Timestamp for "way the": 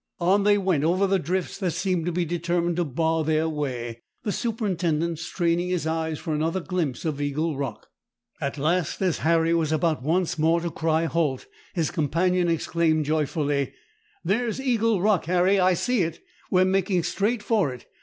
3.47-4.31